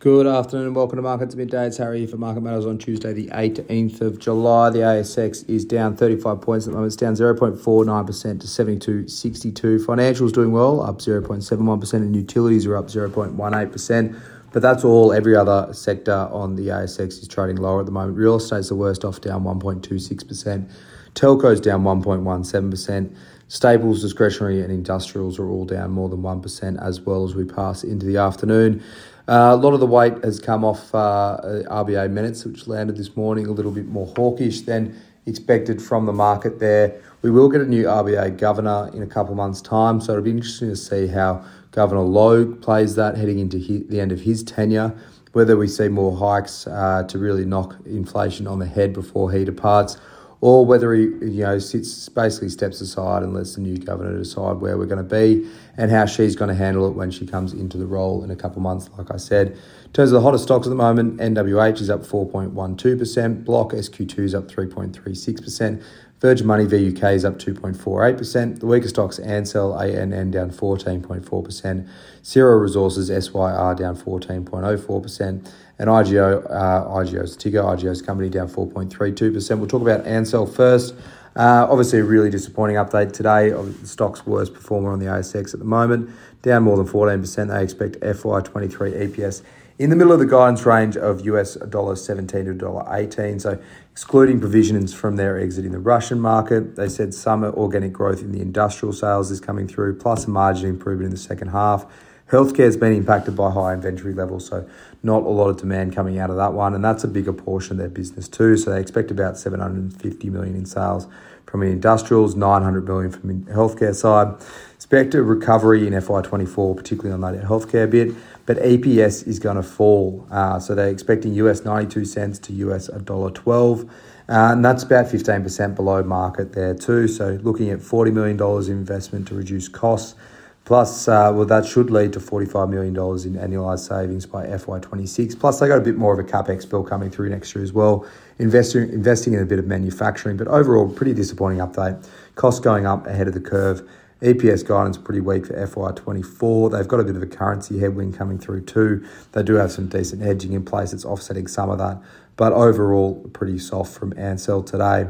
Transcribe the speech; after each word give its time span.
Good 0.00 0.26
afternoon 0.26 0.66
and 0.66 0.76
welcome 0.76 0.96
to 0.96 1.02
Markets 1.02 1.34
Midday. 1.34 1.66
It's 1.66 1.78
Harry 1.78 2.04
for 2.04 2.18
Market 2.18 2.42
Matters 2.42 2.66
on 2.66 2.76
Tuesday, 2.76 3.14
the 3.14 3.28
18th 3.28 4.02
of 4.02 4.18
July. 4.18 4.68
The 4.68 4.80
ASX 4.80 5.48
is 5.48 5.64
down 5.64 5.96
35 5.96 6.42
points 6.42 6.66
at 6.66 6.72
the 6.72 6.74
moment. 6.74 6.92
It's 6.92 6.96
down 6.96 7.14
0.49% 7.14 8.40
to 8.40 8.46
72.62. 8.46 9.86
Financials 9.86 10.32
doing 10.32 10.52
well, 10.52 10.82
up 10.82 10.98
0.71%, 10.98 11.94
and 11.94 12.14
utilities 12.14 12.66
are 12.66 12.76
up 12.76 12.88
0.18%. 12.88 14.20
But 14.52 14.60
that's 14.60 14.84
all. 14.84 15.12
Every 15.12 15.34
other 15.36 15.72
sector 15.72 16.28
on 16.30 16.56
the 16.56 16.68
ASX 16.68 17.22
is 17.22 17.28
trading 17.28 17.56
lower 17.56 17.80
at 17.80 17.86
the 17.86 17.92
moment. 17.92 18.18
Real 18.18 18.36
estate's 18.36 18.68
the 18.68 18.74
worst 18.74 19.06
off, 19.06 19.22
down 19.22 19.44
1.26%. 19.44 20.70
Telco's 21.14 21.60
down 21.60 21.82
1.17%. 21.82 23.16
Staples, 23.48 24.00
discretionary, 24.02 24.62
and 24.62 24.72
industrials 24.72 25.38
are 25.38 25.48
all 25.48 25.64
down 25.64 25.92
more 25.92 26.08
than 26.08 26.22
1% 26.22 26.82
as 26.82 27.00
well 27.00 27.24
as 27.24 27.34
we 27.34 27.44
pass 27.44 27.84
into 27.84 28.04
the 28.04 28.16
afternoon. 28.16 28.82
Uh, 29.26 29.52
a 29.52 29.56
lot 29.56 29.72
of 29.72 29.80
the 29.80 29.86
weight 29.86 30.22
has 30.22 30.38
come 30.38 30.64
off 30.64 30.94
uh, 30.94 31.40
RBA 31.70 32.10
minutes, 32.10 32.44
which 32.44 32.66
landed 32.66 32.98
this 32.98 33.16
morning 33.16 33.46
a 33.46 33.50
little 33.50 33.72
bit 33.72 33.86
more 33.86 34.06
hawkish 34.16 34.60
than 34.62 34.94
expected 35.24 35.80
from 35.80 36.04
the 36.04 36.12
market 36.12 36.60
there. 36.60 37.00
We 37.22 37.30
will 37.30 37.48
get 37.48 37.62
a 37.62 37.64
new 37.64 37.84
RBA 37.84 38.36
governor 38.36 38.90
in 38.92 39.02
a 39.02 39.06
couple 39.06 39.34
months' 39.34 39.62
time, 39.62 40.02
so 40.02 40.12
it'll 40.12 40.24
be 40.24 40.30
interesting 40.30 40.68
to 40.68 40.76
see 40.76 41.06
how 41.06 41.42
Governor 41.70 42.02
Lowe 42.02 42.44
plays 42.44 42.96
that 42.96 43.16
heading 43.16 43.38
into 43.38 43.56
the 43.58 43.98
end 43.98 44.12
of 44.12 44.20
his 44.20 44.42
tenure. 44.42 44.94
Whether 45.32 45.56
we 45.56 45.68
see 45.68 45.88
more 45.88 46.14
hikes 46.14 46.66
uh, 46.66 47.04
to 47.08 47.18
really 47.18 47.46
knock 47.46 47.76
inflation 47.86 48.46
on 48.46 48.58
the 48.58 48.66
head 48.66 48.92
before 48.92 49.32
he 49.32 49.42
departs, 49.46 49.96
or 50.42 50.66
whether 50.66 50.92
he 50.92 51.04
you 51.04 51.42
know 51.42 51.58
sits 51.58 52.10
basically 52.10 52.50
steps 52.50 52.82
aside 52.82 53.22
and 53.22 53.32
lets 53.32 53.54
the 53.54 53.62
new 53.62 53.78
governor 53.78 54.18
decide 54.18 54.58
where 54.58 54.76
we're 54.76 54.84
going 54.84 55.02
to 55.02 55.02
be 55.02 55.48
and 55.76 55.90
how 55.90 56.06
she's 56.06 56.36
going 56.36 56.48
to 56.48 56.54
handle 56.54 56.86
it 56.88 56.92
when 56.92 57.10
she 57.10 57.26
comes 57.26 57.52
into 57.52 57.76
the 57.76 57.86
role 57.86 58.22
in 58.22 58.30
a 58.30 58.36
couple 58.36 58.60
months. 58.62 58.88
Like 58.96 59.10
I 59.10 59.16
said, 59.16 59.48
in 59.48 59.92
terms 59.92 60.10
of 60.10 60.14
the 60.14 60.20
hottest 60.20 60.44
stocks 60.44 60.66
at 60.66 60.70
the 60.70 60.76
moment, 60.76 61.18
NWH 61.18 61.80
is 61.80 61.90
up 61.90 62.02
4.12%, 62.02 63.44
Block 63.44 63.72
SQ2 63.72 64.18
is 64.18 64.34
up 64.34 64.48
3.36%, 64.48 65.82
Virgin 66.24 66.46
Money 66.46 66.64
VUK 66.64 67.14
is 67.14 67.24
up 67.26 67.38
2.48%. 67.38 68.60
The 68.60 68.66
weaker 68.66 68.88
stocks 68.88 69.18
Ansell 69.18 69.78
ANN 69.78 70.30
down 70.30 70.50
14.4%. 70.50 71.88
Syrah 72.22 72.62
Resources 72.62 73.08
SYR 73.08 73.74
down 73.74 73.94
14.04%. 73.94 75.52
And 75.78 75.90
IGO, 75.90 76.50
uh, 76.50 76.88
IGO's 76.88 77.36
ticker, 77.36 77.58
IGO's 77.58 78.00
company 78.00 78.30
down 78.30 78.48
4.32%. 78.48 79.58
We'll 79.58 79.66
talk 79.66 79.82
about 79.82 80.06
Ansell 80.06 80.46
first. 80.46 80.94
Uh, 81.36 81.66
obviously, 81.68 81.98
a 81.98 82.04
really 82.04 82.30
disappointing 82.30 82.76
update 82.76 83.12
today. 83.12 83.50
The 83.50 83.86
stock's 83.86 84.24
worst 84.24 84.54
performer 84.54 84.92
on 84.92 85.00
the 85.00 85.06
ASX 85.06 85.52
at 85.52 85.58
the 85.58 85.66
moment, 85.66 86.10
down 86.42 86.62
more 86.62 86.76
than 86.76 86.86
14%. 86.86 87.48
They 87.48 87.62
expect 87.62 87.98
FY23 88.00 89.08
EPS 89.08 89.42
in 89.76 89.90
the 89.90 89.96
middle 89.96 90.12
of 90.12 90.20
the 90.20 90.26
guidance 90.26 90.64
range 90.64 90.96
of 90.96 91.26
US 91.26 91.56
$1.17 91.56 92.28
to 92.28 92.64
$1.18. 92.64 93.40
So, 93.40 93.60
excluding 93.90 94.38
provisions 94.38 94.94
from 94.94 95.16
their 95.16 95.38
exit 95.40 95.64
in 95.64 95.72
the 95.72 95.80
Russian 95.80 96.20
market, 96.20 96.76
they 96.76 96.88
said 96.88 97.12
some 97.12 97.42
organic 97.42 97.92
growth 97.92 98.20
in 98.20 98.30
the 98.30 98.40
industrial 98.40 98.92
sales 98.92 99.30
is 99.32 99.40
coming 99.40 99.66
through, 99.66 99.96
plus 99.98 100.26
a 100.26 100.30
margin 100.30 100.68
improvement 100.68 101.06
in 101.06 101.10
the 101.10 101.16
second 101.16 101.48
half. 101.48 101.86
Healthcare 102.30 102.64
has 102.64 102.76
been 102.76 102.92
impacted 102.92 103.36
by 103.36 103.50
high 103.50 103.74
inventory 103.74 104.14
levels, 104.14 104.46
so 104.46 104.68
not 105.02 105.22
a 105.22 105.28
lot 105.28 105.50
of 105.50 105.58
demand 105.58 105.94
coming 105.94 106.18
out 106.18 106.30
of 106.30 106.36
that 106.36 106.54
one, 106.54 106.74
and 106.74 106.82
that's 106.82 107.04
a 107.04 107.08
bigger 107.08 107.32
portion 107.32 107.72
of 107.72 107.78
their 107.78 107.88
business 107.88 108.28
too. 108.28 108.56
So 108.56 108.70
they 108.70 108.80
expect 108.80 109.10
about 109.10 109.36
750 109.36 110.30
million 110.30 110.56
in 110.56 110.64
sales 110.64 111.06
from 111.54 111.60
the 111.60 111.66
industrials, 111.66 112.34
900 112.34 112.84
million 112.84 113.12
from 113.12 113.44
the 113.44 113.52
healthcare 113.52 113.94
side. 113.94 114.42
Expect 114.74 115.14
a 115.14 115.22
recovery 115.22 115.86
in 115.86 115.92
FY24, 115.92 116.76
particularly 116.76 117.12
on 117.12 117.20
that 117.20 117.44
healthcare 117.44 117.88
bit, 117.88 118.12
but 118.44 118.56
EPS 118.56 119.28
is 119.28 119.38
going 119.38 119.54
to 119.54 119.62
fall. 119.62 120.26
Uh, 120.32 120.58
so 120.58 120.74
they're 120.74 120.88
expecting 120.88 121.32
US 121.34 121.64
92 121.64 122.06
cents 122.06 122.40
to 122.40 122.52
US 122.54 122.88
$1.12. 122.88 123.88
Uh, 123.88 123.88
and 124.26 124.64
that's 124.64 124.82
about 124.82 125.06
15% 125.06 125.76
below 125.76 126.02
market 126.02 126.54
there 126.54 126.74
too. 126.74 127.06
So 127.06 127.38
looking 127.44 127.70
at 127.70 127.78
$40 127.78 128.12
million 128.12 128.70
investment 128.72 129.28
to 129.28 129.36
reduce 129.36 129.68
costs 129.68 130.16
Plus, 130.64 131.08
uh, 131.08 131.30
well, 131.34 131.44
that 131.44 131.66
should 131.66 131.90
lead 131.90 132.14
to 132.14 132.18
$45 132.18 132.70
million 132.70 132.94
in 132.94 133.50
annualised 133.50 133.86
savings 133.86 134.24
by 134.24 134.46
FY26. 134.46 135.38
Plus, 135.38 135.60
they 135.60 135.68
got 135.68 135.76
a 135.76 135.82
bit 135.82 135.96
more 135.96 136.18
of 136.18 136.18
a 136.18 136.28
capex 136.28 136.68
bill 136.68 136.82
coming 136.82 137.10
through 137.10 137.28
next 137.28 137.54
year 137.54 137.62
as 137.62 137.74
well, 137.74 138.06
investing, 138.38 138.88
investing 138.88 139.34
in 139.34 139.40
a 139.40 139.44
bit 139.44 139.58
of 139.58 139.66
manufacturing. 139.66 140.38
But 140.38 140.48
overall, 140.48 140.88
pretty 140.88 141.12
disappointing 141.12 141.58
update. 141.58 142.08
Costs 142.34 142.60
going 142.60 142.86
up 142.86 143.06
ahead 143.06 143.28
of 143.28 143.34
the 143.34 143.40
curve. 143.40 143.86
EPS 144.22 144.66
guidance 144.66 144.96
pretty 144.96 145.20
weak 145.20 145.44
for 145.44 145.52
FY24. 145.52 146.72
They've 146.72 146.88
got 146.88 146.98
a 146.98 147.04
bit 147.04 147.16
of 147.16 147.22
a 147.22 147.26
currency 147.26 147.78
headwind 147.78 148.16
coming 148.16 148.38
through 148.38 148.62
too. 148.62 149.06
They 149.32 149.42
do 149.42 149.54
have 149.54 149.70
some 149.70 149.88
decent 149.88 150.22
hedging 150.22 150.54
in 150.54 150.64
place. 150.64 150.94
It's 150.94 151.04
offsetting 151.04 151.46
some 151.46 151.68
of 151.68 151.76
that. 151.76 152.00
But 152.36 152.54
overall, 152.54 153.16
pretty 153.34 153.58
soft 153.58 153.92
from 153.92 154.14
Ansell 154.16 154.62
today. 154.62 155.08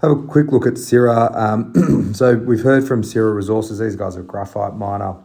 Have 0.00 0.12
a 0.12 0.22
quick 0.28 0.52
look 0.52 0.64
at 0.64 0.74
Syrah. 0.74 1.34
Um, 1.34 2.14
so 2.14 2.36
we've 2.36 2.62
heard 2.62 2.86
from 2.86 3.02
Syrah 3.02 3.34
Resources. 3.34 3.80
These 3.80 3.96
guys 3.96 4.16
are 4.16 4.20
a 4.20 4.24
graphite 4.24 4.76
miner. 4.76 5.16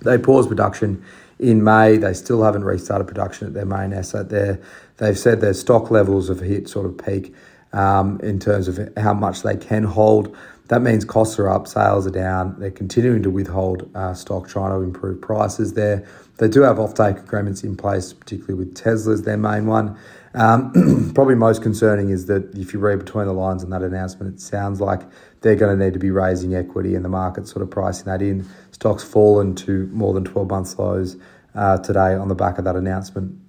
They 0.00 0.16
paused 0.16 0.48
production 0.48 1.04
in 1.38 1.62
May. 1.62 1.98
They 1.98 2.14
still 2.14 2.42
haven't 2.42 2.64
restarted 2.64 3.06
production 3.06 3.48
at 3.48 3.52
their 3.52 3.66
main 3.66 3.92
asset 3.92 4.30
there. 4.30 4.60
They've 4.96 5.18
said 5.18 5.42
their 5.42 5.52
stock 5.52 5.90
levels 5.90 6.28
have 6.28 6.40
hit 6.40 6.70
sort 6.70 6.86
of 6.86 6.96
peak 6.96 7.34
um, 7.74 8.18
in 8.22 8.38
terms 8.38 8.66
of 8.66 8.90
how 8.96 9.12
much 9.12 9.42
they 9.42 9.58
can 9.58 9.84
hold. 9.84 10.34
That 10.68 10.82
means 10.82 11.04
costs 11.04 11.38
are 11.38 11.48
up, 11.48 11.66
sales 11.66 12.06
are 12.06 12.10
down. 12.10 12.56
They're 12.58 12.70
continuing 12.70 13.22
to 13.22 13.30
withhold 13.30 13.90
uh, 13.94 14.12
stock, 14.14 14.48
trying 14.48 14.70
to 14.70 14.84
improve 14.84 15.20
prices 15.20 15.72
there. 15.72 16.06
They 16.36 16.48
do 16.48 16.60
have 16.62 16.76
offtake 16.76 17.18
agreements 17.18 17.64
in 17.64 17.74
place, 17.74 18.12
particularly 18.12 18.54
with 18.54 18.74
Tesla's 18.74 19.22
their 19.22 19.38
main 19.38 19.66
one. 19.66 19.98
Um, 20.34 21.10
probably 21.14 21.34
most 21.34 21.62
concerning 21.62 22.10
is 22.10 22.26
that 22.26 22.54
if 22.54 22.74
you 22.74 22.78
read 22.78 22.98
between 22.98 23.26
the 23.26 23.32
lines 23.32 23.62
in 23.62 23.70
that 23.70 23.82
announcement, 23.82 24.34
it 24.34 24.40
sounds 24.40 24.80
like 24.80 25.00
they're 25.40 25.56
going 25.56 25.76
to 25.76 25.84
need 25.84 25.94
to 25.94 25.98
be 25.98 26.10
raising 26.10 26.54
equity 26.54 26.94
and 26.94 27.04
the 27.04 27.08
market 27.08 27.48
sort 27.48 27.62
of 27.62 27.70
pricing 27.70 28.04
that 28.04 28.20
in. 28.20 28.46
Stocks 28.70 29.02
fallen 29.02 29.54
to 29.56 29.86
more 29.86 30.12
than 30.12 30.24
12 30.24 30.50
months 30.50 30.78
lows 30.78 31.16
uh, 31.54 31.78
today 31.78 32.14
on 32.14 32.28
the 32.28 32.34
back 32.34 32.58
of 32.58 32.64
that 32.64 32.76
announcement. 32.76 33.40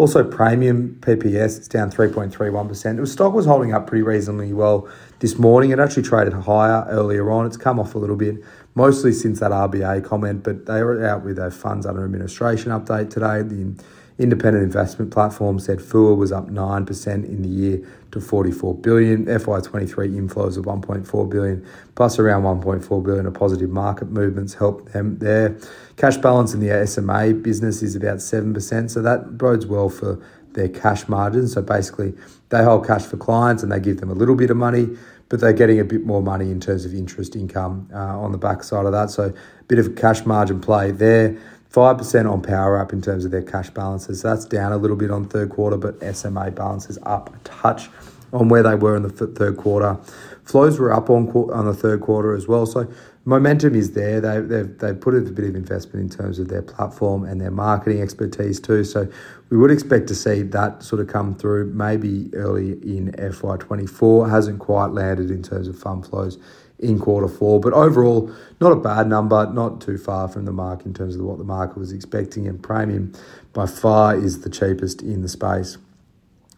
Also, 0.00 0.24
Praemium 0.24 0.98
PPS, 1.00 1.58
it's 1.58 1.68
down 1.68 1.90
3.31%. 1.90 2.96
The 2.96 3.06
stock 3.06 3.34
was 3.34 3.44
holding 3.44 3.74
up 3.74 3.86
pretty 3.86 4.00
reasonably 4.00 4.50
well 4.50 4.88
this 5.18 5.38
morning. 5.38 5.72
It 5.72 5.78
actually 5.78 6.04
traded 6.04 6.32
higher 6.32 6.86
earlier 6.88 7.30
on. 7.30 7.44
It's 7.44 7.58
come 7.58 7.78
off 7.78 7.94
a 7.94 7.98
little 7.98 8.16
bit, 8.16 8.36
mostly 8.74 9.12
since 9.12 9.40
that 9.40 9.50
RBA 9.50 10.02
comment, 10.02 10.42
but 10.42 10.64
they 10.64 10.82
were 10.82 11.06
out 11.06 11.22
with 11.22 11.38
a 11.38 11.50
funds 11.50 11.84
under 11.84 12.02
administration 12.02 12.70
update 12.70 13.10
today. 13.10 13.42
The 13.42 13.74
independent 14.20 14.62
investment 14.62 15.10
platform 15.10 15.58
said 15.58 15.78
FUA 15.78 16.16
was 16.16 16.30
up 16.30 16.48
9% 16.48 17.06
in 17.24 17.42
the 17.42 17.48
year 17.48 17.88
to 18.12 18.20
44 18.20 18.74
billion. 18.74 19.24
FY23 19.24 19.94
inflows 20.14 20.58
of 20.58 20.66
1.4 20.66 21.30
billion, 21.30 21.66
plus 21.94 22.18
around 22.18 22.42
1.4 22.42 23.02
billion 23.02 23.26
of 23.26 23.34
positive 23.34 23.70
market 23.70 24.10
movements 24.10 24.54
helped 24.54 24.92
them 24.92 25.18
there. 25.18 25.56
Cash 25.96 26.18
balance 26.18 26.52
in 26.52 26.60
the 26.60 26.86
SMA 26.86 27.32
business 27.34 27.82
is 27.82 27.96
about 27.96 28.18
7%, 28.18 28.90
so 28.90 29.00
that 29.00 29.38
bodes 29.38 29.66
well 29.66 29.88
for 29.88 30.22
their 30.52 30.68
cash 30.68 31.08
margins. 31.08 31.54
So 31.54 31.62
basically, 31.62 32.12
they 32.50 32.62
hold 32.62 32.86
cash 32.86 33.04
for 33.04 33.16
clients 33.16 33.62
and 33.62 33.72
they 33.72 33.80
give 33.80 34.00
them 34.00 34.10
a 34.10 34.14
little 34.14 34.34
bit 34.34 34.50
of 34.50 34.56
money, 34.56 34.88
but 35.28 35.40
they're 35.40 35.52
getting 35.52 35.80
a 35.80 35.84
bit 35.84 36.04
more 36.04 36.22
money 36.22 36.50
in 36.50 36.60
terms 36.60 36.84
of 36.84 36.92
interest 36.92 37.36
income 37.36 37.88
uh, 37.94 38.18
on 38.18 38.32
the 38.32 38.38
backside 38.38 38.84
of 38.84 38.92
that. 38.92 39.10
So 39.10 39.32
a 39.32 39.64
bit 39.64 39.78
of 39.78 39.86
a 39.86 39.90
cash 39.90 40.26
margin 40.26 40.60
play 40.60 40.90
there. 40.90 41.38
5% 41.72 42.30
on 42.30 42.42
Powerwrap 42.42 42.92
in 42.92 43.00
terms 43.00 43.24
of 43.24 43.30
their 43.30 43.42
cash 43.42 43.70
balances. 43.70 44.20
So 44.20 44.28
that's 44.28 44.44
down 44.44 44.72
a 44.72 44.76
little 44.76 44.96
bit 44.96 45.10
on 45.10 45.28
third 45.28 45.50
quarter, 45.50 45.76
but 45.76 46.02
SMA 46.14 46.50
balances 46.50 46.98
up 47.04 47.34
a 47.34 47.38
touch 47.48 47.88
on 48.32 48.48
where 48.48 48.62
they 48.62 48.74
were 48.74 48.96
in 48.96 49.02
the 49.02 49.10
third 49.10 49.56
quarter. 49.56 49.96
Flows 50.44 50.80
were 50.80 50.92
up 50.92 51.10
on 51.10 51.28
on 51.28 51.66
the 51.66 51.74
third 51.74 52.00
quarter 52.00 52.34
as 52.34 52.48
well. 52.48 52.66
So 52.66 52.92
momentum 53.24 53.76
is 53.76 53.92
there. 53.92 54.20
They, 54.20 54.40
they've, 54.40 54.78
they've 54.78 55.00
put 55.00 55.14
a 55.14 55.20
bit 55.20 55.48
of 55.48 55.54
investment 55.54 56.12
in 56.12 56.18
terms 56.18 56.40
of 56.40 56.48
their 56.48 56.62
platform 56.62 57.24
and 57.24 57.40
their 57.40 57.52
marketing 57.52 58.00
expertise 58.00 58.58
too. 58.58 58.82
So 58.82 59.08
we 59.50 59.56
would 59.56 59.70
expect 59.70 60.08
to 60.08 60.14
see 60.14 60.42
that 60.42 60.82
sort 60.82 61.00
of 61.00 61.06
come 61.06 61.36
through 61.36 61.66
maybe 61.66 62.30
early 62.34 62.72
in 62.82 63.12
FY24. 63.12 64.28
Hasn't 64.28 64.58
quite 64.58 64.90
landed 64.90 65.30
in 65.30 65.42
terms 65.42 65.68
of 65.68 65.78
fund 65.78 66.04
flows 66.04 66.38
in 66.80 66.98
quarter 66.98 67.28
four. 67.28 67.60
But 67.60 67.72
overall, 67.72 68.32
not 68.60 68.72
a 68.72 68.76
bad 68.76 69.06
number, 69.06 69.50
not 69.52 69.80
too 69.80 69.98
far 69.98 70.28
from 70.28 70.44
the 70.44 70.52
mark 70.52 70.84
in 70.84 70.94
terms 70.94 71.14
of 71.14 71.22
what 71.22 71.38
the 71.38 71.44
market 71.44 71.78
was 71.78 71.92
expecting. 71.92 72.46
And 72.46 72.60
Praemium 72.60 73.16
by 73.52 73.66
far 73.66 74.16
is 74.16 74.40
the 74.40 74.50
cheapest 74.50 75.02
in 75.02 75.22
the 75.22 75.28
space. 75.28 75.78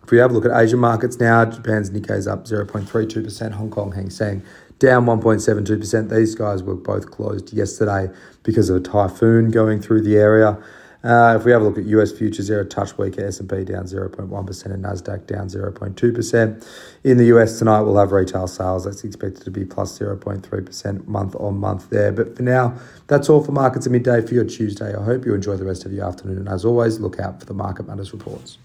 If 0.03 0.11
we 0.11 0.19
have 0.19 0.33
a 0.33 0.35
look 0.35 0.45
at 0.45 0.61
Asian 0.61 0.81
markets 0.81 1.21
now, 1.21 1.45
Japan's 1.45 1.91
Nikkei 1.91 2.17
is 2.17 2.27
up 2.27 2.45
0.32%, 2.45 3.53
Hong 3.53 3.71
Kong 3.71 3.93
Hang 3.93 4.11
Seng 4.11 4.43
down 4.83 5.07
1.72%. 5.07 6.11
These 6.11 6.35
guys 6.35 6.63
were 6.63 6.75
both 6.75 7.11
closed 7.11 7.53
yesterday 7.53 8.13
because 8.43 8.69
of 8.69 8.77
a 8.77 8.81
typhoon 8.81 9.51
going 9.51 9.81
through 9.81 10.03
the 10.03 10.17
area. 10.17 10.59
Uh, 11.05 11.37
if 11.37 11.45
we 11.45 11.51
have 11.51 11.63
a 11.63 11.65
look 11.65 11.79
at 11.79 11.85
US 11.85 12.13
futures, 12.13 12.49
they're 12.49 12.61
a 12.61 12.65
touch 12.65 12.97
weaker. 12.97 13.27
S&P 13.27 13.65
down 13.65 13.85
0.1% 13.85 14.65
and 14.67 14.85
Nasdaq 14.85 15.27
down 15.27 15.49
0.2%. 15.49 16.67
In 17.03 17.17
the 17.17 17.25
US 17.37 17.59
tonight, 17.59 17.81
we'll 17.81 17.99
have 17.99 18.13
retail 18.13 18.47
sales. 18.47 18.85
That's 18.85 19.03
expected 19.03 19.43
to 19.45 19.51
be 19.51 19.65
plus 19.65 19.99
0.3% 19.99 21.07
month 21.09 21.35
on 21.37 21.59
month 21.59 21.91
there. 21.91 22.13
But 22.13 22.37
for 22.37 22.43
now, 22.43 22.79
that's 23.09 23.29
all 23.29 23.43
for 23.43 23.53
markets 23.53 23.87
at 23.87 23.93
midday 23.93 24.25
for 24.25 24.35
your 24.35 24.45
Tuesday. 24.45 24.95
I 24.95 25.03
hope 25.03 25.27
you 25.27 25.35
enjoy 25.35 25.57
the 25.57 25.65
rest 25.65 25.85
of 25.85 25.93
your 25.93 26.07
afternoon. 26.07 26.39
And 26.39 26.49
as 26.49 26.65
always, 26.65 27.01
look 27.01 27.19
out 27.19 27.41
for 27.41 27.47
the 27.47 27.55
Market 27.55 27.89
Matters 27.89 28.13
reports. 28.13 28.59